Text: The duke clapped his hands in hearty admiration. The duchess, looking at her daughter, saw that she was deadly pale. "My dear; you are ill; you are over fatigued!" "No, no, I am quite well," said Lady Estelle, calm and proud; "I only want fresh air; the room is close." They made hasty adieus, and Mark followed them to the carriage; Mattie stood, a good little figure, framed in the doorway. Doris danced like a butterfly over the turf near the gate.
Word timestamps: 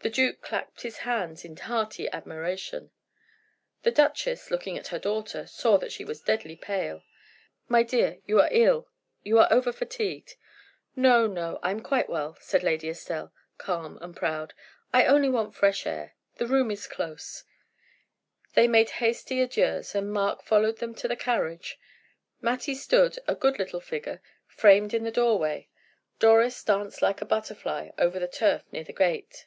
The 0.00 0.10
duke 0.10 0.40
clapped 0.40 0.82
his 0.82 0.98
hands 0.98 1.44
in 1.44 1.54
hearty 1.54 2.08
admiration. 2.10 2.92
The 3.82 3.90
duchess, 3.90 4.50
looking 4.50 4.78
at 4.78 4.86
her 4.86 4.98
daughter, 4.98 5.46
saw 5.46 5.76
that 5.76 5.90
she 5.92 6.02
was 6.04 6.22
deadly 6.22 6.54
pale. 6.56 7.02
"My 7.66 7.82
dear; 7.82 8.18
you 8.24 8.40
are 8.40 8.48
ill; 8.50 8.88
you 9.22 9.38
are 9.38 9.52
over 9.52 9.70
fatigued!" 9.72 10.36
"No, 10.96 11.26
no, 11.26 11.58
I 11.64 11.72
am 11.72 11.80
quite 11.80 12.08
well," 12.08 12.38
said 12.40 12.62
Lady 12.62 12.88
Estelle, 12.88 13.34
calm 13.58 13.98
and 14.00 14.16
proud; 14.16 14.54
"I 14.94 15.04
only 15.04 15.28
want 15.28 15.54
fresh 15.56 15.84
air; 15.86 16.14
the 16.36 16.46
room 16.46 16.70
is 16.70 16.86
close." 16.86 17.44
They 18.54 18.66
made 18.68 18.88
hasty 18.90 19.42
adieus, 19.42 19.94
and 19.96 20.10
Mark 20.12 20.42
followed 20.42 20.78
them 20.78 20.94
to 20.94 21.08
the 21.08 21.16
carriage; 21.16 21.78
Mattie 22.40 22.76
stood, 22.76 23.18
a 23.26 23.34
good 23.34 23.58
little 23.58 23.80
figure, 23.80 24.22
framed 24.46 24.94
in 24.94 25.02
the 25.04 25.10
doorway. 25.10 25.68
Doris 26.18 26.62
danced 26.64 27.02
like 27.02 27.20
a 27.20 27.26
butterfly 27.26 27.90
over 27.98 28.18
the 28.18 28.28
turf 28.28 28.62
near 28.72 28.84
the 28.84 28.92
gate. 28.94 29.44